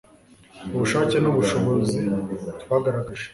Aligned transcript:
ubushake 0.73 1.17
n'ubushobozi 1.19 1.99
twagaragaje 2.61 3.25